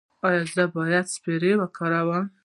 ایا 0.27 0.43
زه 0.53 0.63
باید 0.75 1.05
سپری 1.13 1.51
وکاروم؟ 1.57 2.25